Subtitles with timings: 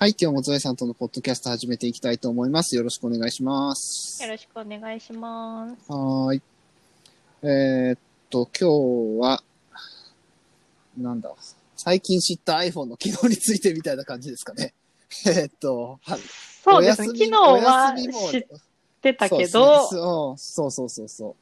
[0.00, 2.74] はい、今日もゾエさんとのポッドキャスト始めていきたいと思います。
[2.74, 4.20] よろしくお願いします。
[4.24, 5.92] よろしくお願いします。
[5.92, 6.42] はーい。
[7.42, 7.98] えーっ
[8.28, 9.42] と、今日は、
[10.98, 11.32] なんだ、
[11.76, 14.74] 最近知った iPhone の機能についてみたいな感じですかね。
[15.26, 16.18] えーっと、は
[16.64, 17.08] そうですね。
[17.08, 17.94] お休み昨日は
[18.32, 18.58] 知っド
[19.00, 21.36] てたけそうど、ですねそうそうそうそうそう。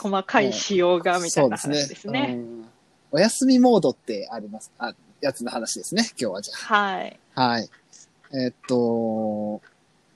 [0.00, 2.36] 細かい仕様がみたいなそう話ですね。
[2.38, 2.68] うん
[3.10, 4.70] お休みモードってあります。
[4.78, 6.02] あ、やつの話ですね。
[6.20, 7.18] 今日はじゃはい。
[7.34, 7.42] あ。
[7.48, 7.70] はい。
[8.32, 9.62] えーっと、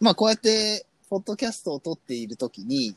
[0.00, 2.94] まあこうやって、ポッドキャストを撮っているときに、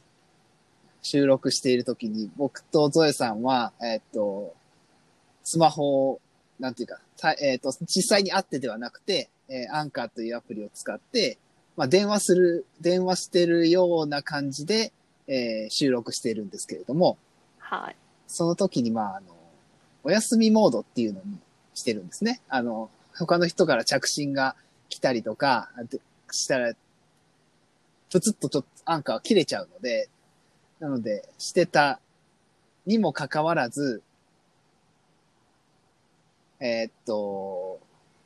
[1.02, 4.54] 収録しているときに、僕とゾエさんは、えーっと、
[5.44, 6.22] スマホを、
[6.60, 11.38] なんていうか、たえーっと、実際に会ってではなくて、えーアンカーというアプリを使って、
[11.78, 14.92] まあ電話する、電話してるような感じで、
[15.28, 17.18] えー収録しているんですけれども、
[17.60, 17.96] はい。
[18.28, 19.28] その時に、まあ、あの、
[20.04, 21.38] お休みモードっていうのに
[21.74, 22.42] してるんですね。
[22.48, 24.56] あの、他の人から着信が
[24.96, 26.00] 来たりとか、で
[26.32, 26.74] したら、
[28.10, 30.08] プツッとちょっとアンカーが切れちゃうので、
[30.80, 32.00] なので、してた
[32.86, 34.02] にもかかわらず、
[36.62, 37.82] えーっと、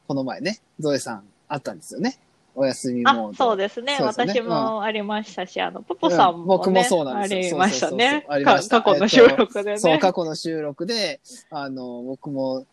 [0.07, 2.19] この前ね、ゾエさんあったんですよね。
[2.53, 3.29] お休みモード。
[3.29, 3.95] あ、そうですね。
[3.95, 9.79] すよね私もありましたし、あの、ポポさんも、ねうん僕もそうなんですよありましたねそうそうそうそうありましたか過去の収録でね。
[9.79, 12.67] そう、過去の収録で、あの、僕も、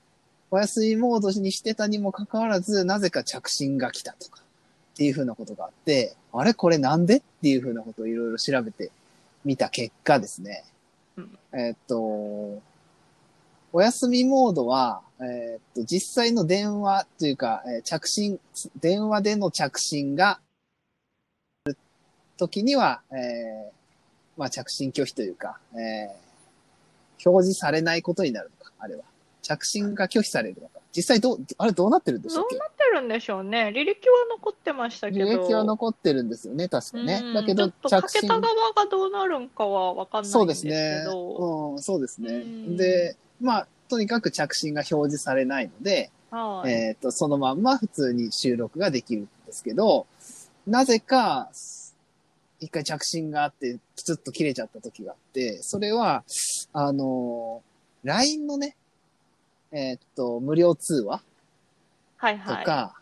[0.51, 4.41] お休みモードにしてたにもかかわらず、なぜか着信が来たとか、
[4.95, 8.91] っていうふうなことがあって、あれこれなんでっていうふうなことをいろいろ調べて
[9.45, 10.65] みた結果ですね、
[11.17, 11.97] うんえーっと、
[13.73, 18.39] お休みモードは、えーっと、実際の電話というか、えー着信、
[18.81, 20.41] 電話での着信が、
[22.37, 23.73] 時には、えー
[24.37, 26.27] まあ、着信拒否というか、えー
[27.25, 29.03] 表示されないことになるのか、あれは。
[29.47, 30.81] 着信が拒否されるのか。
[30.93, 32.57] 実際どう、あれどうなってるんでしたっけ？
[32.57, 33.73] どうなってるんでしょうね。
[33.73, 35.25] 履歴は残ってましたけど。
[35.25, 37.31] 履歴は残ってるんですよね、確かねう。
[37.31, 40.63] んだけど、ちょっとかけた側がどうなるんかはわかんないんそうでです。
[40.65, 41.75] けど。
[41.75, 42.35] うん、そうですね。
[42.35, 46.73] うんで、まあ、とにかく着信が表示されないので、はい。
[46.73, 50.07] えっ、と、そのまんま普通に収録ができるんですけど、
[50.67, 51.51] なぜか、
[52.59, 56.25] 一回着信があって、プツッと切れちゃった時があって、それは、
[56.73, 57.63] あの、
[58.03, 58.77] LINE のね、
[59.73, 61.23] えっ、と、無料通話？
[62.17, 62.65] はいはい。
[62.65, 62.95] とか、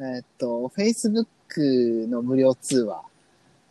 [0.00, 3.02] えっ、と、Facebook の無料通話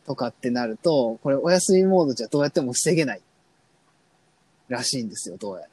[0.06, 3.22] とかってなると、これお休みモードじゃどうやっても防げない
[4.70, 5.68] らしいんですよ、どうや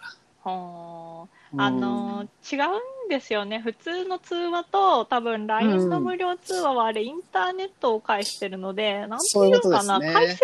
[0.45, 0.51] ら。
[0.51, 3.59] はうんああのー違うんですよね。
[3.59, 10.39] 普通の通話と多分 LINE の無料通話はあれインターネットを介してるので、なんていうかな、ね回線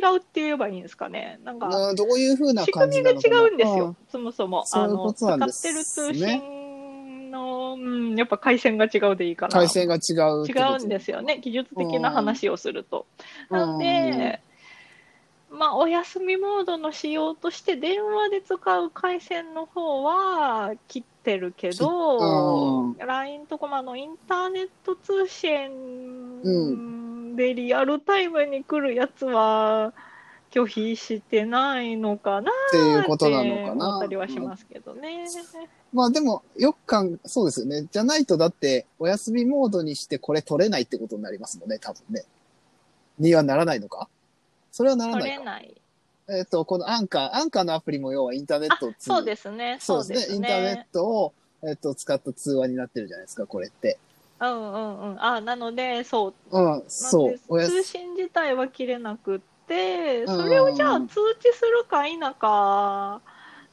[0.00, 1.38] が違うって言えばいいんですかね。
[1.44, 3.14] なんか、などういう風な仕感組みが違
[3.48, 4.64] うんですよ、そもそも。
[4.72, 9.52] あの使ってる通ね信の、うん、やっぱ回線が違うでいいかな。
[9.52, 11.38] 回線が違う違うんですよね。
[11.40, 13.06] 技術的な話をすると。
[13.50, 14.40] なので、
[15.56, 29.92] まあ、お休みモードの仕様として電話で使う回線の方は切ってるけど、う LINE とかもあのインターネット通う信でリアルタイムに来るやつは
[30.50, 35.26] 拒否してないのかなっていうことなのかなったりはしますけどね。
[35.92, 37.86] まあでも、よくかん、そうですよね。
[37.90, 42.24] じゃないと、だって、お休みモードにしてこれ取れないってことになりますもんね、多分ね。
[43.18, 44.08] にはならないのか？
[44.76, 45.38] それはなら取ないか。
[45.38, 45.74] れない。
[46.28, 49.78] えっ、と、このアンカー、アンカーのアプリも要はインターネットそうですね。
[49.80, 50.86] そううですすインターネね。
[50.90, 51.32] ットを、
[51.62, 53.96] えっ、と、使った通話になってるじゃないですか、これって。
[54.38, 55.24] うんうんうん。
[55.24, 56.58] あ、なので、そう。
[56.58, 57.38] うん、そう。
[57.58, 63.20] 通す信自体は切れなくって、うんそれをじゃあ通知するか否か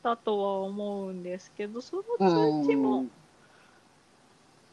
[0.02, 3.08] だとは思うんですけど、その通知も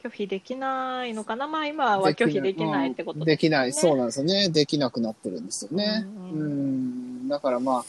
[0.03, 1.47] 拒否できないのかな？
[1.47, 3.99] まあ今は拒否できないってことうんできない、そうう。
[3.99, 4.49] なんですよね。
[4.49, 6.07] できなくなってるんですよね。
[6.07, 7.29] ううんん。
[7.29, 7.85] だからまあ、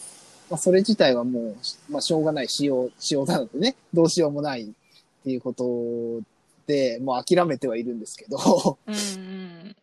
[0.50, 1.55] まあ、それ自体はもう、
[1.89, 4.67] まあ、しょうがない仕様、仕様なのでね、どうしようもないっ
[5.23, 6.21] ていうこと
[6.67, 9.75] で、もう諦めてはいるんですけど、うんうん。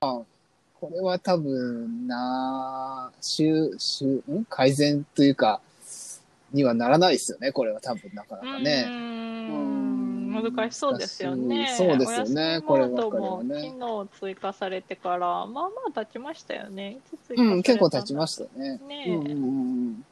[0.00, 4.44] これは多分な、修、修、ん？
[4.48, 5.60] 改善というか、
[6.52, 8.86] にはならないですよね、これは多分なかなかうね。
[8.86, 9.67] ん
[10.42, 11.74] 難しそうですよね。
[11.76, 16.98] そうですよねこればも機能追加されてから、まあまあ経ちましたよね。
[17.36, 18.78] うん、結構経ちましたね。
[18.86, 19.36] ねうんうんうんう
[19.90, 20.04] ん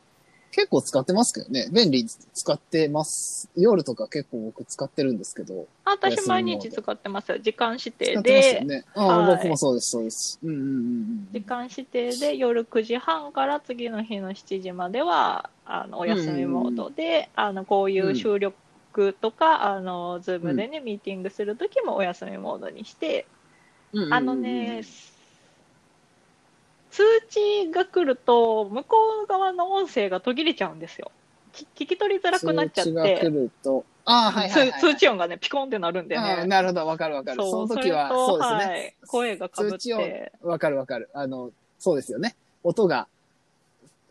[0.57, 1.69] 結構使ってますけどね。
[1.71, 3.51] 便利に使ってます。
[3.57, 5.67] 夜とか結構僕使ってるんですけど。
[5.85, 7.39] 私毎日使ってますよ。
[7.39, 8.85] 時間指定で、ね。
[8.95, 10.39] うん、はい僕もそうです、そうです。
[10.43, 18.57] うんうんうん時間指定で夜9時半から次の日の7時までは、あの、お休みモードで、あの、こういう収録
[18.97, 23.27] 録とか、あの、ズームでね、ミーティングするときもお休みモードにして、
[24.11, 24.83] あのね、
[26.91, 31.11] 通知が来ると、向こう側の音声が途切れちゃうんですよ。
[31.53, 34.81] き聞き取りづらくなっちゃっ通知が来て、ると、ああ、はいはい、はい。
[34.81, 36.47] 通通知音がね、ピコンってなるんでね。
[36.47, 37.43] なるほど、わかるわかる。
[37.43, 38.57] その時は、そうですね。
[38.57, 41.09] はい、声がかぶっ通知音て、わかるわかる。
[41.13, 42.37] あの、そうですよね。
[42.63, 43.07] 音が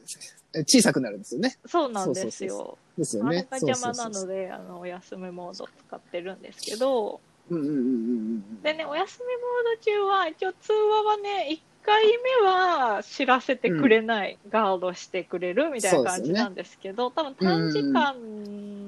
[0.05, 1.57] え小さくなるんですよね。
[1.65, 2.77] そうなんですよ。
[2.97, 3.47] ですよね。
[3.49, 7.19] あれが邪魔なので、あの、お休みモードを使ってるんですけど、
[7.49, 8.61] うんうんうんうんうん。
[8.61, 12.05] でね、お休みモード中は、一応通話はね、1回
[12.41, 18.15] 目は知らせてくれない、ガードしてくれるみたいな感じなんですけど、多分短時間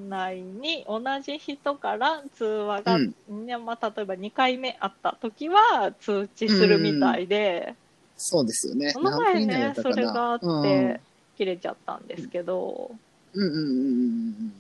[0.09, 7.75] 内に同じ人から通話が、うんねまあ、例えば2回目あった時は通知するみたいで、
[8.17, 8.93] そうですよね。
[8.93, 10.99] この前ね、それがあっうんて、
[11.37, 12.91] 切れちゃったんですけど、
[13.33, 14.53] うんうんうんうんうん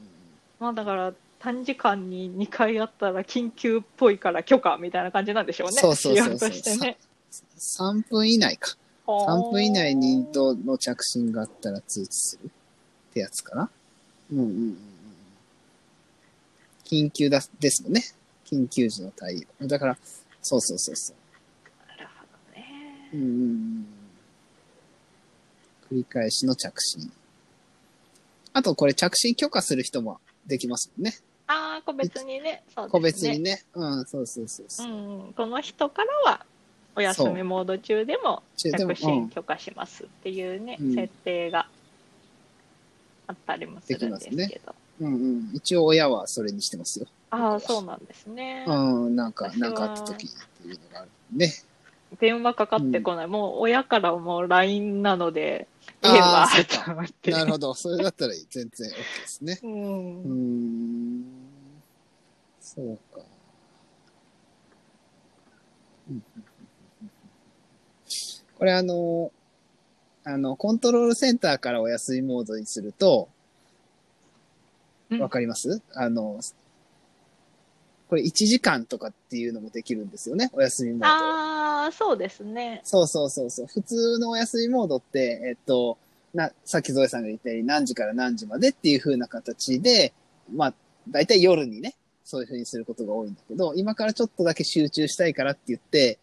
[0.59, 5.73] まあだから、短時間に2回あったら緊急っぽいから許可みたいな感じなんでしょうね。
[5.73, 6.97] そうそうそうそうしてね。
[7.57, 8.75] 3分以内か。
[9.05, 13.69] 3分以内にインドの着信があったら通知するってやつかな。
[14.31, 14.77] うんうんうんうん。
[16.83, 18.03] 緊急だですもんね。
[18.45, 19.67] 緊急時の対応。
[19.67, 19.97] だから、
[20.41, 21.15] そうそうそうそう。
[21.87, 23.09] なるほどね。
[23.13, 23.96] うんうんうん。
[25.91, 27.11] 繰り返しの着信。
[28.53, 31.13] あと、これ着信許可する人もできますもんね。
[31.47, 32.63] ああ、個別にね。
[32.75, 32.89] そうですね。
[32.91, 33.63] 個別にね。
[33.73, 34.89] うん、そうそうそうそうう。
[34.89, 36.45] んうん、この人からは
[36.95, 41.67] お休みモード中でも中でも着信許可しますっていうね、うん設定が
[43.27, 44.37] あったりもするんですけど。
[44.37, 44.59] でき
[45.01, 45.49] うんうん。
[45.53, 47.07] 一応親はそれにしてますよ。
[47.29, 48.65] ああ、そうなんですね。
[48.67, 50.29] うん、なんか、私はなんかあった時っ
[50.61, 51.53] ていうのがあるね。
[52.19, 53.27] 電話かかってこない。
[53.27, 55.67] もう親からもう LINE なので、
[56.01, 56.47] 言えば
[56.85, 57.31] と思って。
[57.31, 57.73] なるほど。
[57.73, 59.59] それだったら全然 OK ですね。
[59.63, 59.67] う。
[59.67, 60.29] うんー
[61.19, 61.23] ん。
[62.59, 63.21] そうか。
[66.09, 66.23] うん
[68.57, 69.31] これあの、
[70.23, 73.29] あの、コントロールセンターからお休みモードにすると、
[75.11, 75.81] うんわかります？
[75.93, 76.39] あの、
[78.09, 80.49] これ1時間とかっていうのもできるんですよね。
[80.53, 81.05] お休みモード。
[81.07, 82.81] ああ、そうですね。
[82.83, 83.67] そうそうそうそう。
[83.67, 85.97] 普通のお休みモードって、えっと、
[86.33, 90.13] な、さっきゾエさんが言ったように何時から何時までっていう風な形で、
[90.53, 90.73] まあ、
[91.09, 96.19] だいたい夜にね、そういう風にすることが多いんだけど、今からちょっとだけ集中したいからって言って、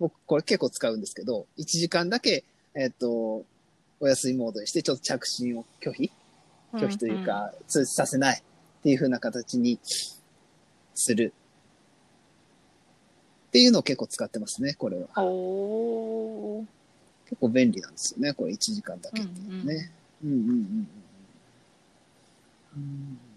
[0.00, 2.44] 僕これ結構使うんですけど、1時間だけ、
[2.74, 3.44] えっと、
[4.00, 6.10] お休みモードにして、ちょっと着信を拒否
[6.74, 9.78] 拒否というか、通知させないっていう風な形に
[11.00, 11.32] する。
[13.48, 15.08] っていうのを結構使ってますね、これは。
[17.28, 19.90] 結構便利なんですよね、これ1時間だけっていうのね。
[20.22, 20.88] うんうんうんうん
[22.76, 23.18] うん。
[23.20, 23.29] そう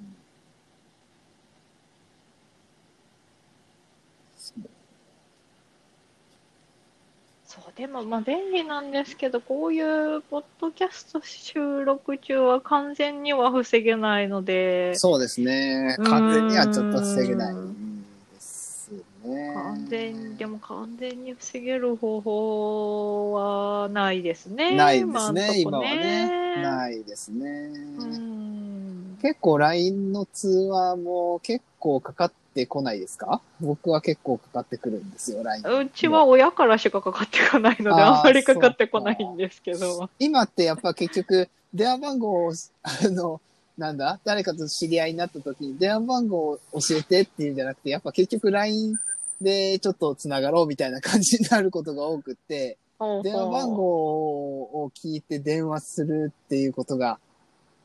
[7.75, 15.97] でもまあ便利なんですけど、こういうポッドキャスト収録中は完全には防げないので、そうですね。
[16.03, 18.91] 完全にはちょっと防げないんです
[19.25, 19.53] ね。
[19.55, 24.75] 完全に、でも完全に防げる方法はないですね。
[24.75, 26.61] ないですね、今んとこはね。
[26.61, 27.71] ないですね。
[27.97, 29.17] うん。
[29.19, 32.35] 結構 LINE の通話も結構かかって
[32.67, 33.41] こないですか？
[33.59, 35.63] 僕は結構かかってくるんですよ、LINE。
[35.63, 40.09] うちは親からしかかかってこないので、あんまりかかってこないんですけど。
[40.19, 43.41] 今ってやっぱ結局、電話番号を、あの、
[43.77, 44.19] なんだ？
[44.23, 48.95] 誰かと知り合いになった時に電話番号を教えてっていうんじゃなくて、やっぱ結局 LINE
[49.41, 52.77] でちょっと繋がろうみたいな感じになることが多くって、
[53.23, 57.17] 電話番号を聞いて電話するっていうことが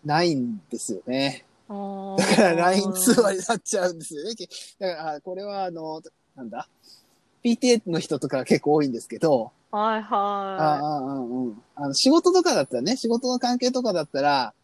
[0.04, 1.44] ないんですよね。
[1.68, 4.34] だだから LINE 通話になっちゃうんですよね。
[4.78, 6.00] だから、あこれはあの、
[6.34, 6.68] なんだ
[7.44, 11.62] ?PTA の人とか結構多いんですけど、はいあはあうんうん。
[11.74, 14.54] あの、仕事とかだったらね、仕事の関係とかだったら、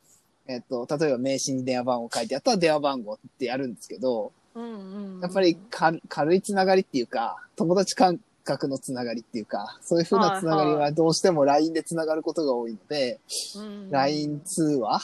[0.46, 4.58] えっと、例えば名刺に電話番号書いてあったら電話番号ってやるんですけど、い。
[4.58, 13.20] うんうんうんやっぱりか軽いつながりっていうか、友達感覚のつながりっていうか、そういう風なつながりはいははどうしても LINE でつながることが多いので、
[13.56, 15.00] うん LINE 通話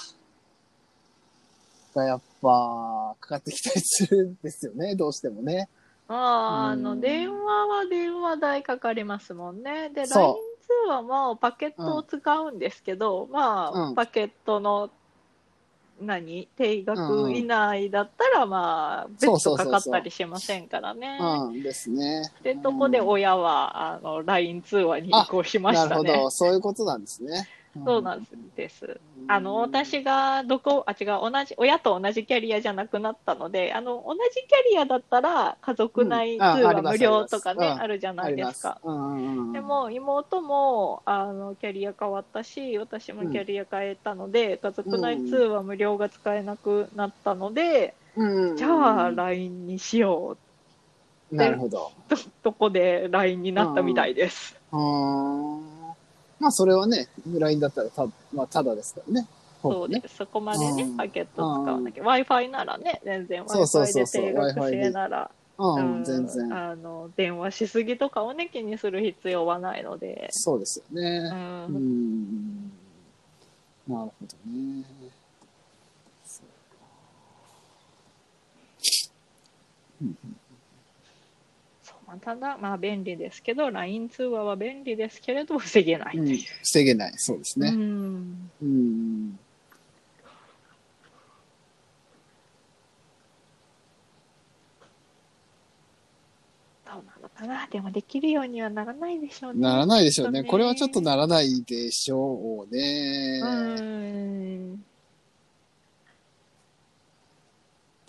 [1.95, 5.69] がやっぱかかってきたりするんですよね、 どうしてもね。
[6.09, 9.91] ああ、あの、うん電話は電話代かかりますもんね。
[9.91, 14.91] で、LINE 通話もパケットを使うんですけど、まあ、うんパケットの、
[16.01, 16.49] 何？
[16.57, 21.19] 定額以内だったら、まあ、別途かかったりしませんからね。
[21.21, 22.23] うんですね。
[22.43, 25.91] で、とこで親は、あの、LINE 通話に移行しましたね。
[25.91, 27.49] なるほど、そういうことなんですね。
[27.73, 29.01] そうなんです。
[29.29, 38.81] あの、私がどこ、あ、違う、同じ、親と同じキャリアじゃなくなったので、あの、同じキャリアだったら、家族内通話無料とかね、うんあるじゃないですか。
[38.83, 39.53] うんうんうん。
[39.53, 50.37] でも、妹も、あの、キャリア変わったし、私もキャリア変えたので、家族内通話無料が使えなくなったので、うんうん、じゃあ、LINE にしよ
[51.31, 51.93] なるほど。
[52.09, 54.57] うと、とこで LINE になったみたいです。
[54.73, 55.70] あー
[56.41, 59.21] まあ、それはね、LINE だったらた、まあ、ただですからね。
[59.21, 59.29] ね。
[59.63, 60.17] そうです。
[60.17, 62.03] そこまでねう、んパケット使わなきゃ。
[62.03, 66.55] Wi-Fi ならね、全然 Wi-Fi で定額制なら、うん、うん全然。
[66.57, 71.31] あの、電話しすぎとかをね、気にする必要はないので、そうですようね。
[71.69, 71.75] うん。
[71.75, 72.73] ん。
[73.87, 74.85] なるほどね。
[76.25, 76.47] そう
[80.03, 80.40] うん
[82.11, 86.37] まあただ、まあ便利ですけど、LINE 通話は便利ですけれど、防げないとうん。
[86.63, 87.13] 防げない。
[87.17, 87.71] そうですうね。
[87.71, 88.51] ん。
[88.61, 89.31] うん。
[89.33, 89.37] ど
[96.95, 97.69] うなのかな？
[97.69, 99.61] でもできるようにはならないでしょうね。
[99.61, 100.43] ならないでしょうね。
[100.43, 103.41] ねこれはちょっとならないでしょうね。
[103.41, 103.47] う
[103.83, 104.85] ん。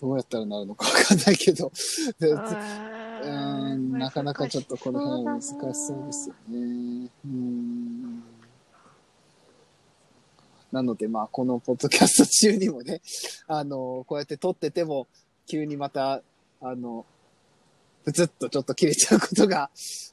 [0.00, 1.70] どうやったらなるのかわかんないけど。
[3.22, 7.08] うーん、なかなかちょっとこの辺は難しそうですよね。
[7.24, 8.22] うん。
[10.72, 13.00] なので、まあ、このポッドキャスト中にもね、
[13.46, 15.06] あの、こうやって撮ってても、
[15.46, 16.22] 急にまた、
[16.60, 17.04] あの、
[18.04, 19.70] ぷつっとちょっと切れちゃうことが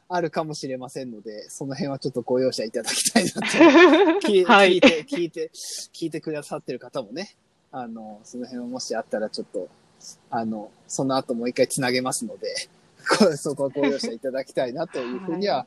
[0.10, 3.40] あるかもしれませんので、その辺はちょっとご容赦いただきたいなと。
[4.28, 5.52] 聞いはい聞いて、聞いて、
[5.94, 7.36] 聞いてくださってる方もね、
[7.72, 9.68] あの、その辺はもしあったらちょっと、
[10.30, 12.79] あの、その後もう一回つなげますので、こ
[13.38, 15.66] そこはご容赦いただきたいなというふうには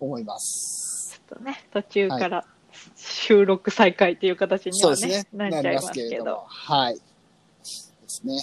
[0.00, 1.20] 思います。
[1.28, 2.46] ちょっとね、途中から
[2.96, 5.26] 収録再開っていう形にはね。
[5.32, 6.44] なっちゃいますけれども。。
[6.46, 6.94] はい。
[6.94, 7.00] で
[8.06, 8.38] すね。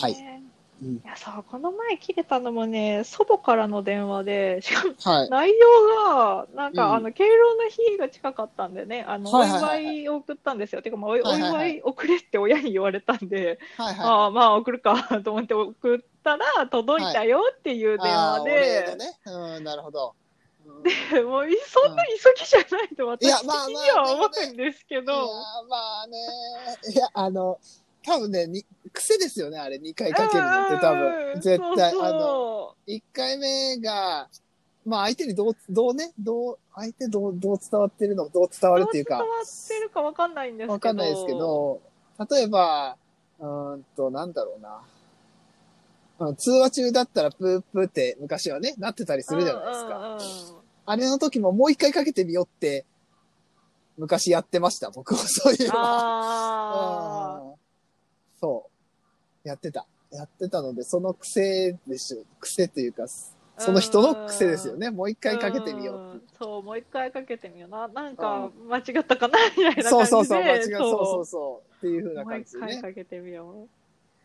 [0.00, 0.42] はいね
[0.82, 5.30] うんいや、そう、この前切れたのもね、祖母からの電話で、しかもはい。
[5.30, 5.66] 内容
[6.06, 10.82] が、なんか、うんあの、敬老の日が近かったんでね、あの、はいはいはいお祝いを送ったんですよ。
[10.82, 14.06] てか、まあ、お祝い送れって親に言われたんで、はいはい。
[14.06, 15.98] ああ、まあ、送るかと思って送っ
[16.36, 19.18] たら、届いたよっていう電話あーお礼ので、ね。
[19.26, 20.14] うん、なるほど。
[20.20, 20.28] うん
[21.26, 25.32] もうい、そんな急ぎじゃないと私的まあまあには思うんですけいやど、
[25.68, 26.18] まあね。
[26.92, 27.58] いや、あの、
[28.04, 31.40] 多分ね、に癖ですよね、あれ、2回かけるのって多分。
[31.40, 31.92] 絶対。
[31.92, 34.28] あの、1回目が、
[34.84, 40.72] まあ相手にどう、どうね、どう、相手どう、どう伝わってるの、どう伝わるっていうかどう伝、わってるかわかんないんですけど。
[40.72, 41.80] わかんないですけど、
[42.30, 42.96] 例えば、
[43.38, 44.82] うーんと、なんだろうな。
[46.20, 49.98] うん通話中だったらプープーって昔はね、なってたりするじゃないですか。
[49.98, 50.58] うんうんうん
[50.90, 52.86] あれの時ももう一回かけてみようって、
[53.98, 57.36] 昔やってました、僕も そういうのは。
[57.36, 57.54] あうん
[58.40, 58.70] そ
[59.44, 59.48] う。
[59.48, 59.86] やってた。
[60.10, 62.24] やってたので、その癖でしょ。
[62.40, 63.60] 癖というか、あ。
[63.60, 64.90] その人の癖ですよね。
[64.90, 67.86] もう一回かけてみようってんそう、もう一回かけてみような。
[67.88, 69.82] なんか、間違ったかなみたいな感じで。
[69.90, 71.76] そうそうそう、間違い、そうそうそそう。
[71.76, 72.16] っていう風う。
[72.16, 72.82] なもう一感じでね。
[72.82, 73.68] 回かけてみよ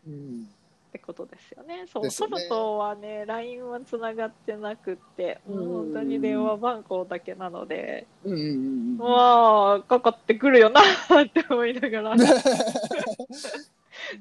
[0.06, 0.10] う。
[0.10, 0.48] うん。
[0.94, 1.86] ってことですよね。
[1.92, 8.96] そう、ねソロとはね、LINE はつながってなくって、本当に電話番号だけなので、うんうんうんうん。
[8.98, 10.84] まあ、かかってくるよなっ
[11.30, 12.14] て思いながら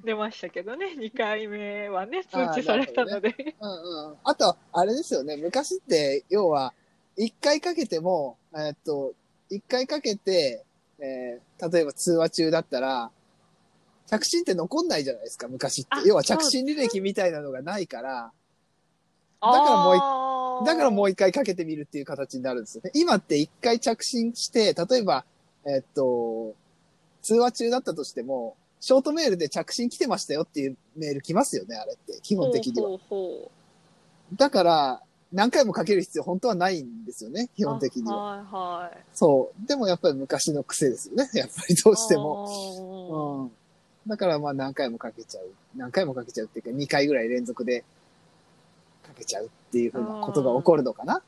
[0.03, 3.55] 出ましたけどね、2回目はね、通知されたので。
[3.59, 4.17] うんうん。
[4.23, 5.37] あと、あれですよね。
[5.37, 6.73] 昔って、要は、
[7.15, 9.13] 一回かけても、えっと、
[9.51, 10.65] 一回かけて、
[10.97, 13.09] えー例えば通話中だったら、
[14.17, 16.03] 着信って残んないじゃないですか、昔ってあ。
[16.05, 18.31] 要は着信履歴みたいなのがないから、
[19.41, 19.91] だからも
[20.59, 22.91] ううだからもう一回かけてみるっていう形になるんですよね。
[22.93, 25.25] 今って一回着信して、例えば、
[25.65, 26.53] えっと、
[27.21, 32.89] 通話中だったとしても、ショートメールで着信来てましたよっていうメール来ますよね、あれって、基本的には。
[32.89, 33.51] ほうほうほ
[34.35, 35.01] だから、
[35.31, 38.33] 何回もかける必要本当はないんですよね、基う本的には。
[38.33, 39.03] あはいはい。
[39.13, 39.67] そう。
[39.67, 42.45] でもやっぱり昔の癖ですよね、やっぱりどうしても。
[42.45, 43.41] も。
[43.43, 43.51] うん。
[44.07, 45.45] だからまあ何回もかけちゃう。
[45.75, 47.81] 何回もかけちゃうっていうか、2回ぐらい連続で
[49.03, 51.21] かけちゃうっていうふうなことが起こるのかな。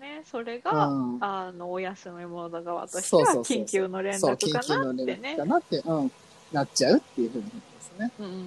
[0.00, 1.18] ね、それうが、ん。
[1.20, 5.44] あの、お休みモード側としてはそうそうそうそう緊急の連そう、絡か緊急のなってね連絡か。
[5.46, 6.12] なって、うん、
[6.52, 8.12] なっちゃうっていうふうにですね。
[8.20, 8.38] うんうんうん。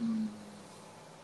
[0.00, 0.37] うん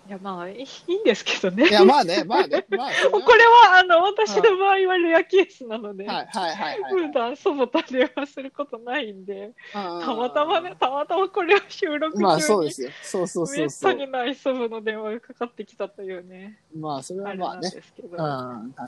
[0.06, 1.66] いや、まあ、いいんですけどね。
[1.66, 6.92] いや、まあね、まあね、 まあ、それこはれは、あの、私の場合はレアケースなので、はい、はい、はい、はい。
[6.92, 12.90] 普段祖母と電話することないんで、たたまたまね、たまたまこれを収録中に、まあ、そうですよ。
[13.02, 13.92] そうそうめっそうそう。
[13.92, 17.70] たにない祖母の電話がかかってきたというね、まあ、それあれなんはまあね。
[17.70, 18.08] ですけど。
[18.08, 18.82] うん、確か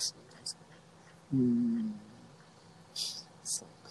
[1.33, 1.39] に。
[1.39, 2.01] うん。
[3.43, 3.91] そうか。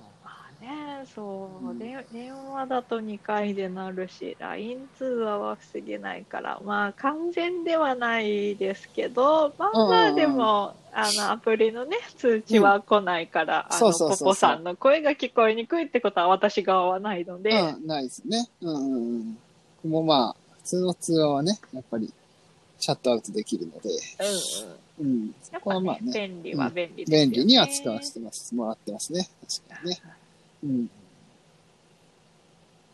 [0.00, 18.48] まあね、そう、うんで電話だと2回でなるし、LINE 通話は防げないから、まあ完全ではないですけど、まあまあでも、あのアプリのね、通知は来ないから、あの、そうそうそうそうポポさんの声が聞こえにくいってことは私側はないので、うん、ないですね。
[18.62, 19.38] うんうんうん。
[19.82, 22.12] 僕もまあ、普通の通話はね、やっぱり、
[22.78, 23.90] シャットアウトできるので、
[25.00, 25.12] うんうん。
[25.12, 25.34] うん。
[25.42, 27.26] そこはまあね、便利は便利ですよね。
[27.26, 29.28] 便利には使わせてます、もらってますね。
[29.68, 29.98] 確かにね。
[30.64, 30.90] うん。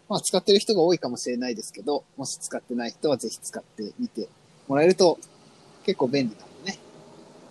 [0.09, 4.29] まあ、使ってる人が多いかもしれないですけど、もし使ってない人はぜひ使ってみて
[4.67, 5.19] もらえると
[5.85, 6.79] 結構便利なんでね。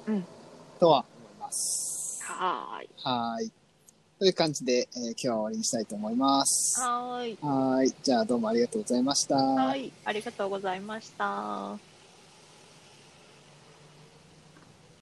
[0.08, 0.26] うん。
[0.80, 2.22] とは思います。
[2.24, 2.90] はーい。
[3.02, 3.52] はーい。
[4.20, 6.80] という感じで、えー今日は終わりにしたいと思います。
[6.82, 7.38] はーい。
[7.42, 7.94] はーい。
[8.04, 9.36] じゃあどうもありがとうございました。
[9.38, 9.92] はい。
[10.04, 11.89] ありがとうございました。